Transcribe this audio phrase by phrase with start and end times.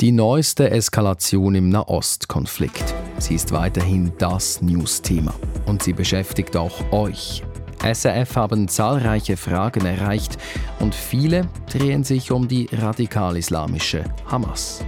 [0.00, 2.94] Die neueste Eskalation im Nahostkonflikt.
[3.18, 5.34] Sie ist weiterhin das News-Thema
[5.66, 7.42] und sie beschäftigt auch euch.
[7.84, 10.38] SRF haben zahlreiche Fragen erreicht
[10.78, 14.82] und viele drehen sich um die radikal-islamische Hamas.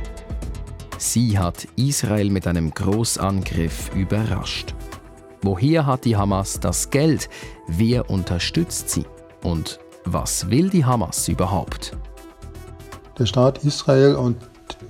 [0.97, 4.75] Sie hat Israel mit einem Großangriff überrascht.
[5.43, 7.29] Woher hat die Hamas das Geld?
[7.67, 9.05] Wer unterstützt sie?
[9.43, 11.99] Und was will die Hamas überhaupt?
[13.19, 14.37] Der Staat Israel und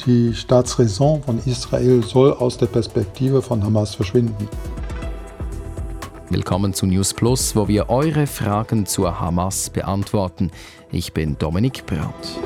[0.06, 4.48] die Staatsräson von Israel soll aus der Perspektive von Hamas verschwinden.
[6.30, 10.50] Willkommen zu News Plus, wo wir eure Fragen zur Hamas beantworten.
[10.90, 12.38] Ich bin Dominik Brandt.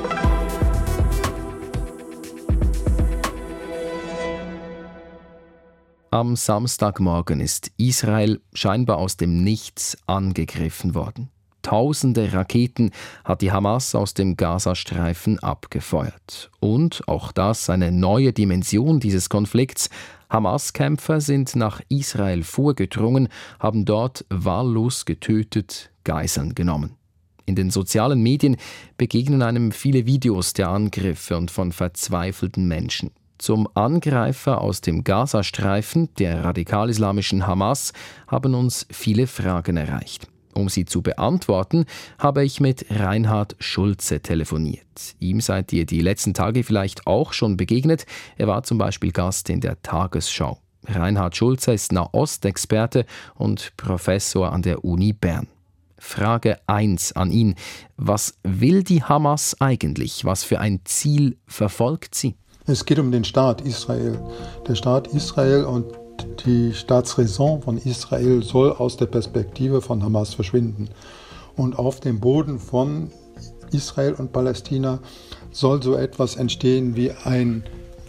[6.11, 11.29] Am Samstagmorgen ist Israel scheinbar aus dem Nichts angegriffen worden.
[11.67, 12.91] Tausende Raketen
[13.25, 16.49] hat die Hamas aus dem Gazastreifen abgefeuert.
[16.61, 19.89] Und auch das eine neue Dimension dieses Konflikts.
[20.29, 23.27] Hamas-Kämpfer sind nach Israel vorgedrungen,
[23.59, 26.95] haben dort wahllos getötet, Geiseln genommen.
[27.45, 28.55] In den sozialen Medien
[28.97, 33.11] begegnen einem viele Videos der Angriffe und von verzweifelten Menschen.
[33.39, 37.91] Zum Angreifer aus dem Gazastreifen, der radikal-islamischen Hamas,
[38.25, 40.29] haben uns viele Fragen erreicht.
[40.57, 41.85] Um sie zu beantworten,
[42.17, 45.15] habe ich mit Reinhard Schulze telefoniert.
[45.19, 48.07] Ihm seid ihr die letzten Tage vielleicht auch schon begegnet.
[48.37, 50.57] Er war zum Beispiel Gast in der Tagesschau.
[50.87, 55.45] Reinhard Schulze ist Nahostexperte und Professor an der Uni Bern.
[55.99, 57.53] Frage 1 an ihn.
[57.95, 60.25] Was will die Hamas eigentlich?
[60.25, 62.35] Was für ein Ziel verfolgt sie?
[62.65, 64.19] Es geht um den Staat Israel.
[64.67, 65.85] Der Staat Israel und
[66.45, 70.89] die Staatsräson von Israel soll aus der Perspektive von Hamas verschwinden.
[71.55, 73.11] Und auf dem Boden von
[73.71, 74.99] Israel und Palästina
[75.51, 77.63] soll so etwas entstehen wie ein,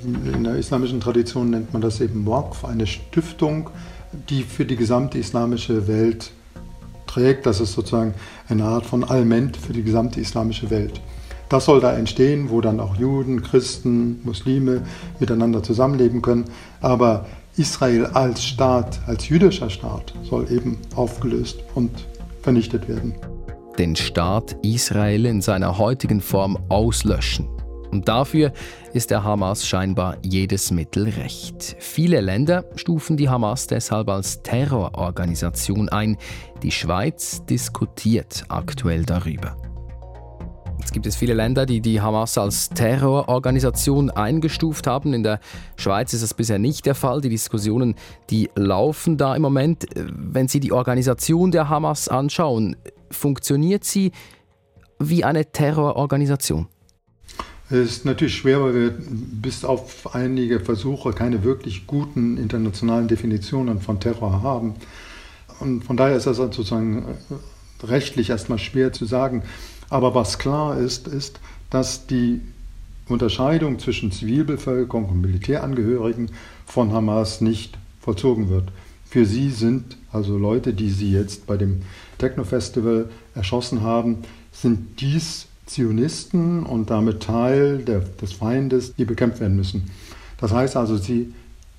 [0.04, 3.70] in der islamischen Tradition nennt man das eben Waqf, eine Stiftung,
[4.28, 6.30] die für die gesamte islamische Welt
[7.06, 7.46] trägt.
[7.46, 8.14] Das ist sozusagen
[8.48, 11.00] eine Art von Alment für die gesamte islamische Welt.
[11.48, 14.82] Das soll da entstehen, wo dann auch Juden, Christen, Muslime
[15.18, 16.44] miteinander zusammenleben können.
[16.80, 17.26] Aber
[17.58, 21.90] Israel als Staat, als jüdischer Staat, soll eben aufgelöst und
[22.42, 23.14] vernichtet werden.
[23.78, 27.48] Den Staat Israel in seiner heutigen Form auslöschen.
[27.90, 28.52] Und dafür
[28.92, 31.76] ist der Hamas scheinbar jedes Mittel recht.
[31.78, 36.16] Viele Länder stufen die Hamas deshalb als Terrororganisation ein.
[36.62, 39.56] Die Schweiz diskutiert aktuell darüber.
[40.78, 45.12] Jetzt gibt es viele Länder, die die Hamas als Terrororganisation eingestuft haben.
[45.12, 45.40] In der
[45.76, 47.20] Schweiz ist das bisher nicht der Fall.
[47.20, 47.94] Die Diskussionen,
[48.30, 49.86] die laufen da im Moment.
[49.94, 52.76] Wenn Sie die Organisation der Hamas anschauen,
[53.10, 54.12] funktioniert sie
[54.98, 56.66] wie eine Terrororganisation?
[57.70, 63.80] Es ist natürlich schwer, weil wir bis auf einige Versuche keine wirklich guten internationalen Definitionen
[63.80, 64.74] von Terror haben.
[65.60, 67.04] Und von daher ist das sozusagen
[67.82, 69.42] rechtlich erstmal schwer zu sagen.
[69.90, 71.40] Aber was klar ist, ist,
[71.70, 72.40] dass die
[73.08, 76.30] Unterscheidung zwischen Zivilbevölkerung und Militärangehörigen
[76.66, 78.70] von Hamas nicht vollzogen wird.
[79.08, 81.82] Für sie sind also Leute, die sie jetzt bei dem
[82.18, 84.18] Techno-Festival erschossen haben,
[84.52, 89.90] sind dies Zionisten und damit Teil der, des Feindes, die bekämpft werden müssen.
[90.38, 91.32] Das heißt also, sie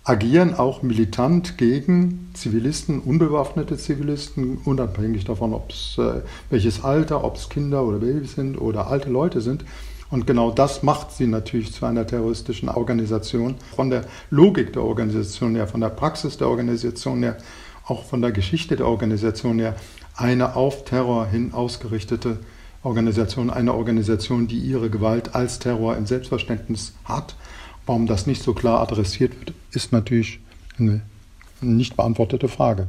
[0.10, 7.48] agieren auch militant gegen Zivilisten, unbewaffnete Zivilisten, unabhängig davon, ob äh, welches Alter, ob es
[7.48, 9.66] Kinder oder Babys sind oder alte Leute sind.
[10.10, 13.54] Und genau das macht sie natürlich zu einer terroristischen Organisation.
[13.76, 17.38] Von der Logik der Organisation her, von der Praxis der Organisation her,
[17.86, 19.76] auch von der Geschichte der Organisation her,
[20.16, 22.40] eine auf Terror hin ausgerichtete
[22.82, 27.36] Organisation, eine Organisation, die ihre Gewalt als Terror im Selbstverständnis hat
[27.90, 30.40] Warum das nicht so klar adressiert wird, ist natürlich
[30.78, 31.02] eine
[31.60, 32.88] nicht beantwortete Frage.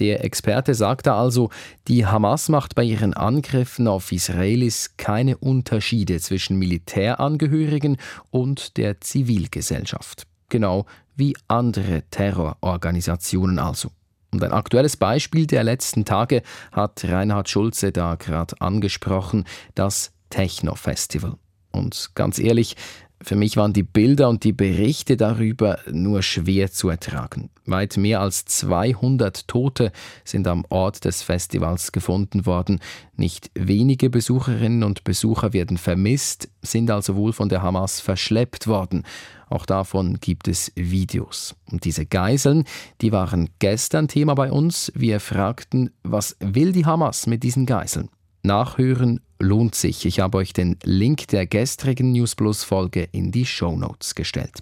[0.00, 1.50] Der Experte sagte also,
[1.86, 7.98] die Hamas macht bei ihren Angriffen auf Israelis keine Unterschiede zwischen Militärangehörigen
[8.32, 10.26] und der Zivilgesellschaft.
[10.48, 13.90] Genau wie andere Terrororganisationen also.
[14.32, 16.42] Und ein aktuelles Beispiel der letzten Tage
[16.72, 19.44] hat Reinhard Schulze da gerade angesprochen,
[19.76, 21.36] das Techno-Festival.
[21.70, 22.74] Und ganz ehrlich,
[23.22, 27.50] für mich waren die Bilder und die Berichte darüber nur schwer zu ertragen.
[27.64, 29.90] Weit mehr als 200 Tote
[30.24, 32.80] sind am Ort des Festivals gefunden worden.
[33.16, 39.02] Nicht wenige Besucherinnen und Besucher werden vermisst, sind also wohl von der Hamas verschleppt worden.
[39.48, 41.56] Auch davon gibt es Videos.
[41.70, 42.64] Und diese Geiseln,
[43.00, 44.92] die waren gestern Thema bei uns.
[44.94, 48.10] Wir fragten, was will die Hamas mit diesen Geiseln?
[48.42, 50.06] Nachhören lohnt sich.
[50.06, 54.60] Ich habe euch den Link der gestrigen News Plus Folge in die Show Notes gestellt.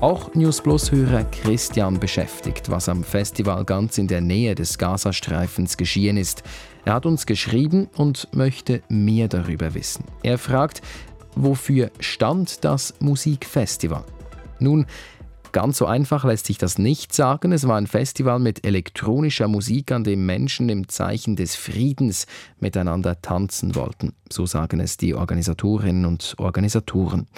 [0.00, 6.18] Auch News Plus-Hörer Christian beschäftigt, was am Festival ganz in der Nähe des Gazastreifens geschehen
[6.18, 6.42] ist.
[6.84, 10.04] Er hat uns geschrieben und möchte mehr darüber wissen.
[10.22, 10.82] Er fragt,
[11.36, 14.04] wofür stand das Musikfestival?
[14.58, 14.84] Nun,
[15.54, 17.52] Ganz so einfach lässt sich das nicht sagen.
[17.52, 22.26] Es war ein Festival mit elektronischer Musik, an dem Menschen im Zeichen des Friedens
[22.58, 24.14] miteinander tanzen wollten.
[24.28, 27.28] So sagen es die Organisatorinnen und Organisatoren.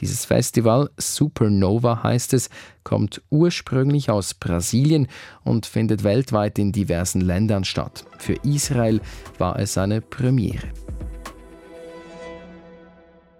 [0.00, 2.48] Dieses Festival, Supernova heißt es,
[2.82, 5.06] kommt ursprünglich aus Brasilien
[5.44, 8.06] und findet weltweit in diversen Ländern statt.
[8.16, 9.02] Für Israel
[9.36, 10.68] war es eine Premiere.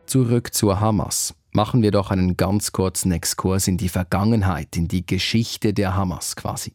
[0.05, 5.07] Zurück zur Hamas machen wir doch einen ganz kurzen Exkurs in die Vergangenheit, in die
[5.07, 6.75] Geschichte der Hamas quasi.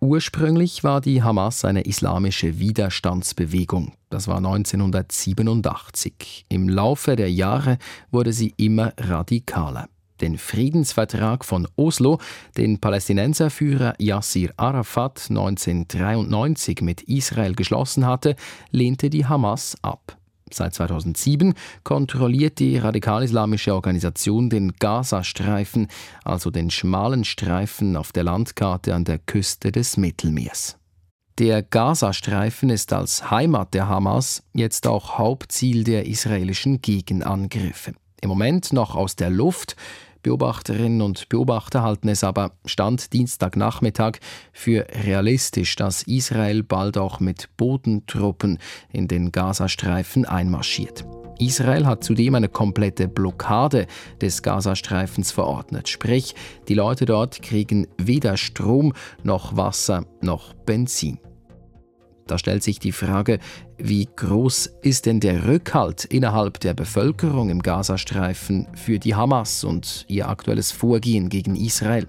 [0.00, 3.92] Ursprünglich war die Hamas eine islamische Widerstandsbewegung.
[4.08, 6.46] Das war 1987.
[6.48, 7.76] Im Laufe der Jahre
[8.10, 9.90] wurde sie immer radikaler.
[10.22, 12.18] Den Friedensvertrag von Oslo,
[12.56, 18.34] den Palästinenserführer Yassir Arafat 1993 mit Israel geschlossen hatte,
[18.70, 20.16] lehnte die Hamas ab.
[20.52, 21.54] Seit 2007
[21.84, 25.88] kontrolliert die radikal-islamische Organisation den Gazastreifen,
[26.24, 30.76] also den schmalen Streifen auf der Landkarte an der Küste des Mittelmeers.
[31.38, 37.94] Der Gazastreifen ist als Heimat der Hamas jetzt auch Hauptziel der israelischen Gegenangriffe.
[38.20, 39.76] Im Moment noch aus der Luft,
[40.22, 44.18] Beobachterinnen und Beobachter halten es aber Stand Dienstagnachmittag
[44.52, 48.58] für realistisch, dass Israel bald auch mit Bodentruppen
[48.92, 51.04] in den Gazastreifen einmarschiert.
[51.38, 53.86] Israel hat zudem eine komplette Blockade
[54.20, 56.34] des Gazastreifens verordnet, sprich
[56.68, 61.18] die Leute dort kriegen weder Strom noch Wasser noch Benzin.
[62.30, 63.40] Da stellt sich die Frage,
[63.76, 70.04] wie groß ist denn der Rückhalt innerhalb der Bevölkerung im Gazastreifen für die Hamas und
[70.06, 72.06] ihr aktuelles Vorgehen gegen Israel?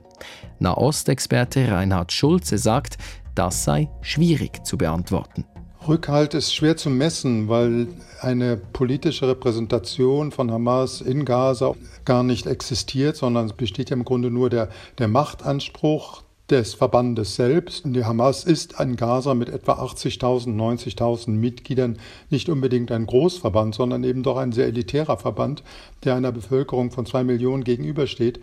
[0.60, 3.00] Nahostexperte Reinhard Schulze sagt,
[3.34, 5.44] das sei schwierig zu beantworten.
[5.88, 7.88] Rückhalt ist schwer zu messen, weil
[8.20, 11.74] eine politische Repräsentation von Hamas in Gaza
[12.06, 14.70] gar nicht existiert, sondern es besteht ja im Grunde nur der,
[15.00, 16.22] der Machtanspruch
[16.52, 17.84] des Verbandes selbst.
[17.86, 21.98] Die Hamas ist in Gaza mit etwa 80.000, 90.000 Mitgliedern
[22.30, 25.64] nicht unbedingt ein Großverband, sondern eben doch ein sehr elitärer Verband,
[26.04, 28.42] der einer Bevölkerung von zwei Millionen gegenübersteht.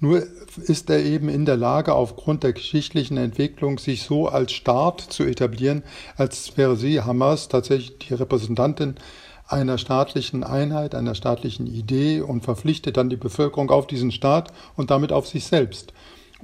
[0.00, 0.22] Nur
[0.66, 5.24] ist er eben in der Lage, aufgrund der geschichtlichen Entwicklung sich so als Staat zu
[5.24, 5.82] etablieren,
[6.16, 8.94] als wäre sie, Hamas, tatsächlich die Repräsentantin
[9.48, 14.90] einer staatlichen Einheit, einer staatlichen Idee und verpflichtet dann die Bevölkerung auf diesen Staat und
[14.90, 15.92] damit auf sich selbst.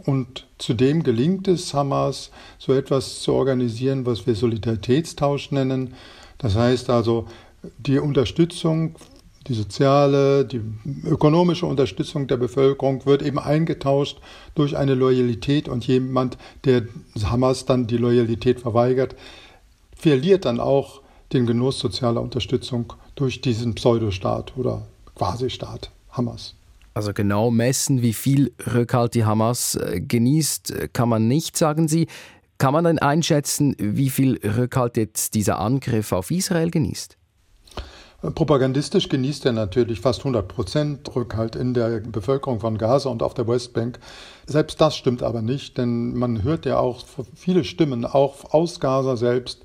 [0.04, 5.94] Und zudem gelingt es Hamas, so etwas zu organisieren, was wir Solidaritätstausch nennen.
[6.38, 7.26] Das heißt also,
[7.78, 8.96] die Unterstützung,
[9.46, 10.60] die soziale, die
[11.04, 14.18] ökonomische Unterstützung der Bevölkerung wird eben eingetauscht
[14.54, 16.82] durch eine Loyalität und jemand, der
[17.24, 19.14] Hamas dann die Loyalität verweigert,
[19.96, 21.02] verliert dann auch
[21.32, 26.54] den Genuss sozialer Unterstützung durch diesen Pseudostaat oder Quasi-Staat Hamas.
[26.94, 31.88] Also genau messen, wie viel Rückhalt die Hamas äh, genießt, äh, kann man nicht, sagen
[31.88, 32.06] Sie.
[32.56, 37.18] Kann man dann einschätzen, wie viel Rückhalt jetzt dieser Angriff auf Israel genießt?
[38.32, 43.34] Propagandistisch genießt er natürlich fast 100 Prozent Rückhalt in der Bevölkerung von Gaza und auf
[43.34, 43.98] der Westbank.
[44.46, 49.16] Selbst das stimmt aber nicht, denn man hört ja auch viele Stimmen, auch aus Gaza
[49.16, 49.62] selbst,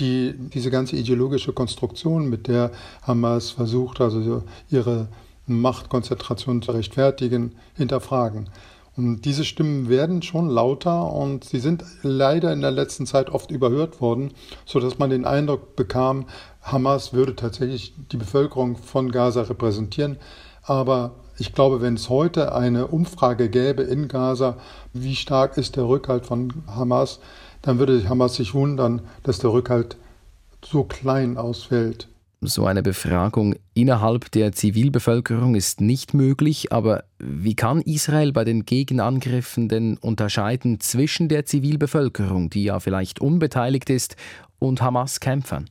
[0.00, 5.08] die diese ganze ideologische Konstruktion, mit der Hamas versucht, also ihre
[5.46, 8.48] Machtkonzentration zu rechtfertigen, hinterfragen.
[8.96, 13.50] Und diese Stimmen werden schon lauter und sie sind leider in der letzten Zeit oft
[13.50, 14.32] überhört worden,
[14.66, 16.26] sodass man den Eindruck bekam,
[16.62, 20.16] Hamas würde tatsächlich die Bevölkerung von Gaza repräsentieren.
[20.62, 24.56] Aber ich glaube, wenn es heute eine Umfrage gäbe in Gaza,
[24.92, 27.18] wie stark ist der Rückhalt von Hamas,
[27.62, 29.96] dann würde Hamas sich wundern, dass der Rückhalt
[30.64, 32.08] so klein ausfällt.
[32.46, 38.66] So eine Befragung innerhalb der Zivilbevölkerung ist nicht möglich, aber wie kann Israel bei den
[38.66, 44.16] Gegenangriffen denn unterscheiden zwischen der Zivilbevölkerung, die ja vielleicht unbeteiligt ist,
[44.58, 45.70] und Hamas-Kämpfern?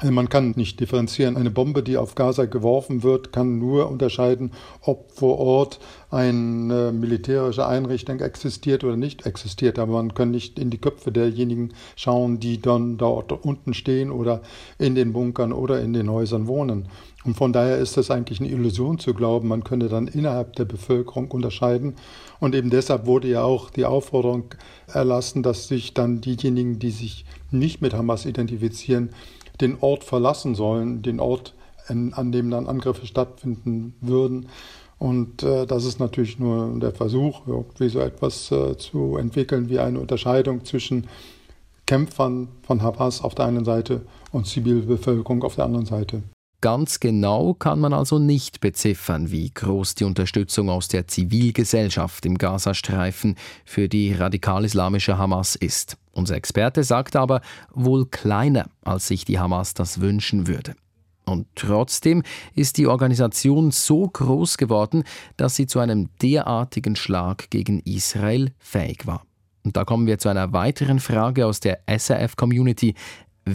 [0.00, 1.36] Also man kann nicht differenzieren.
[1.36, 5.78] Eine Bombe, die auf Gaza geworfen wird, kann nur unterscheiden, ob vor Ort
[6.10, 9.78] eine militärische Einrichtung existiert oder nicht existiert.
[9.78, 14.40] Aber man kann nicht in die Köpfe derjenigen schauen, die dann dort unten stehen oder
[14.78, 16.88] in den Bunkern oder in den Häusern wohnen.
[17.22, 20.64] Und von daher ist es eigentlich eine Illusion zu glauben, man könne dann innerhalb der
[20.64, 21.96] Bevölkerung unterscheiden.
[22.38, 24.54] Und eben deshalb wurde ja auch die Aufforderung
[24.86, 29.10] erlassen, dass sich dann diejenigen, die sich nicht mit Hamas identifizieren,
[29.60, 31.54] den Ort verlassen sollen, den Ort,
[31.86, 34.46] an dem dann Angriffe stattfinden würden.
[34.98, 39.78] Und äh, das ist natürlich nur der Versuch, irgendwie so etwas äh, zu entwickeln wie
[39.78, 41.08] eine Unterscheidung zwischen
[41.86, 46.22] Kämpfern von Hamas auf der einen Seite und Zivilbevölkerung auf der anderen Seite.
[46.60, 52.36] Ganz genau kann man also nicht beziffern, wie groß die Unterstützung aus der Zivilgesellschaft im
[52.36, 55.96] Gazastreifen für die radikal-islamische Hamas ist.
[56.12, 57.40] Unser Experte sagt aber,
[57.72, 60.74] wohl kleiner, als sich die Hamas das wünschen würde.
[61.24, 62.22] Und trotzdem
[62.54, 65.04] ist die Organisation so groß geworden,
[65.38, 69.24] dass sie zu einem derartigen Schlag gegen Israel fähig war.
[69.62, 72.94] Und da kommen wir zu einer weiteren Frage aus der SRF-Community.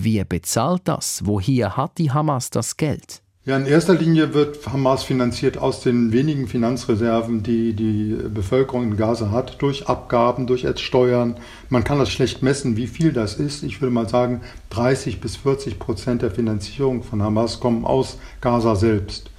[0.03, 1.21] Wer bezahlt das?
[1.23, 3.21] Woher hat die Hamas das Geld?
[3.45, 8.97] Ja, in erster Linie wird Hamas finanziert aus den wenigen Finanzreserven, die die Bevölkerung in
[8.97, 11.37] Gaza hat, durch Abgaben, durch Steuern.
[11.69, 13.63] Man kann das schlecht messen, wie viel das ist.
[13.63, 18.75] Ich würde mal sagen, 30 bis 40 Prozent der Finanzierung von Hamas kommen aus Gaza
[18.75, 19.29] selbst.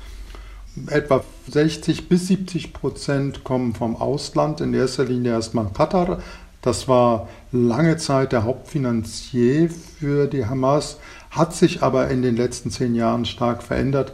[0.87, 6.23] Etwa 60 bis 70 Prozent kommen vom Ausland, in erster Linie erstmal Katar.
[6.67, 10.99] Das war lange Zeit der Hauptfinanzier für die Hamas
[11.31, 14.11] hat sich aber in den letzten zehn Jahren stark verändert,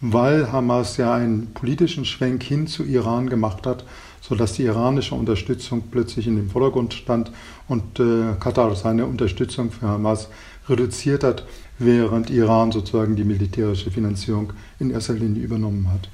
[0.00, 3.84] weil Hamas ja einen politischen Schwenk hin zu Iran gemacht hat,
[4.20, 7.32] sodass die iranische Unterstützung plötzlich in den Vordergrund stand
[7.66, 10.28] und äh, Katar seine Unterstützung für Hamas
[10.68, 11.44] reduziert hat,
[11.80, 16.08] während Iran sozusagen die militärische Finanzierung in erster Linie übernommen hat.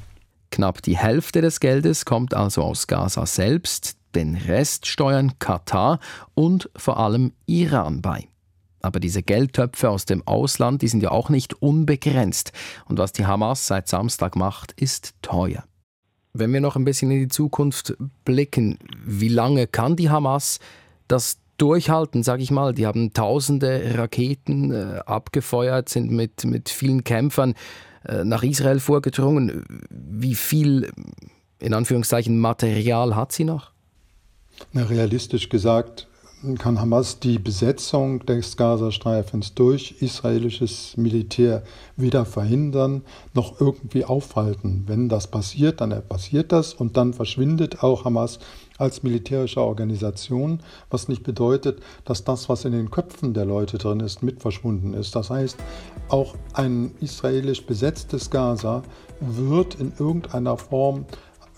[0.50, 5.98] Knapp die Hälfte des Geldes kommt also aus Gaza selbst, den Rest steuern Katar
[6.34, 8.28] und vor allem Iran bei.
[8.82, 12.52] Aber diese Geldtöpfe aus dem Ausland, die sind ja auch nicht unbegrenzt.
[12.86, 15.64] Und was die Hamas seit Samstag macht, ist teuer.
[16.34, 20.58] Wenn wir noch ein bisschen in die Zukunft blicken, wie lange kann die Hamas
[21.06, 22.72] das durchhalten, sage ich mal?
[22.72, 27.54] Die haben tausende Raketen äh, abgefeuert, sind mit, mit vielen Kämpfern
[28.04, 29.64] äh, nach Israel vorgedrungen.
[29.90, 30.90] Wie viel,
[31.60, 33.71] in Anführungszeichen, Material hat sie noch?
[34.74, 36.08] Realistisch gesagt
[36.58, 41.62] kann Hamas die Besetzung des Gazastreifens durch israelisches Militär
[41.96, 43.02] weder verhindern
[43.32, 44.82] noch irgendwie aufhalten.
[44.86, 48.40] Wenn das passiert, dann passiert das und dann verschwindet auch Hamas
[48.76, 54.00] als militärische Organisation, was nicht bedeutet, dass das, was in den Köpfen der Leute drin
[54.00, 55.14] ist, mit verschwunden ist.
[55.14, 55.56] Das heißt,
[56.08, 58.82] auch ein israelisch besetztes Gaza
[59.20, 61.04] wird in irgendeiner Form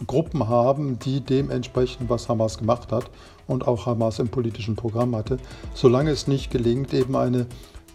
[0.06, 3.10] Gruppen haben, die dementsprechend, was Hamas gemacht hat
[3.46, 5.38] und auch Hamas im politischen Programm hatte,
[5.74, 7.46] solange es nicht gelingt, eben eine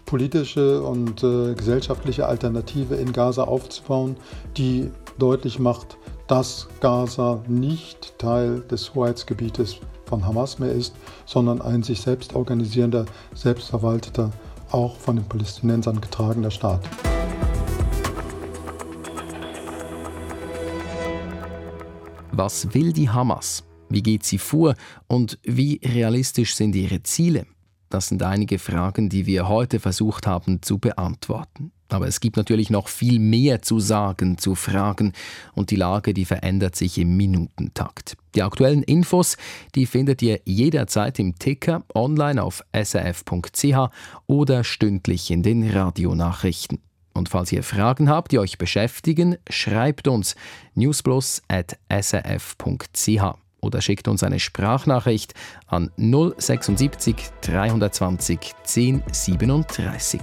[0.06, 4.16] politische und äh, gesellschaftliche Alternative in Gaza aufzubauen,
[4.56, 9.76] die deutlich macht, dass Gaza nicht Teil des Hoheitsgebietes
[10.06, 10.94] von Hamas mehr ist,
[11.26, 13.04] sondern ein sich selbst organisierender,
[13.34, 14.32] selbstverwalteter,
[14.72, 16.80] auch von den Palästinensern getragener Staat.
[22.32, 23.64] Was will die Hamas?
[23.88, 24.74] Wie geht sie vor
[25.08, 27.46] und wie realistisch sind ihre Ziele?
[27.88, 31.72] Das sind einige Fragen, die wir heute versucht haben zu beantworten.
[31.88, 35.12] Aber es gibt natürlich noch viel mehr zu sagen, zu fragen
[35.54, 38.16] und die Lage, die verändert sich im Minutentakt.
[38.36, 39.36] Die aktuellen Infos,
[39.74, 43.90] die findet ihr jederzeit im Ticker online auf srf.ch
[44.28, 46.78] oder stündlich in den Radionachrichten.
[47.12, 50.36] Und falls ihr Fragen habt, die euch beschäftigen, schreibt uns
[50.74, 53.22] newsplus.srf.ch
[53.60, 55.34] oder schickt uns eine Sprachnachricht
[55.66, 60.20] an 076 320 1037.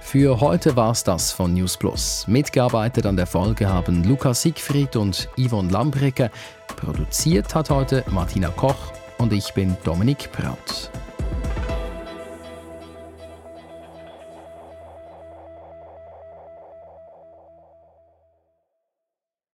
[0.00, 2.26] Für heute war es das von News Plus.
[2.26, 6.32] Mitgearbeitet an der Folge haben Lukas Siegfried und Yvonne Lambrecke.
[6.76, 10.90] Produziert hat heute Martina Koch und ich bin Dominik Braut.